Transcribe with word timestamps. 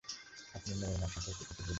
আপনি 0.55 0.71
মেয়ের 0.73 0.97
মা 1.01 1.07
সম্পর্কে 1.07 1.33
কিছু 1.39 1.53
বলুন। 1.57 1.69